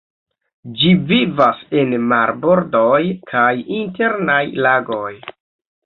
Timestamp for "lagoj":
4.69-5.17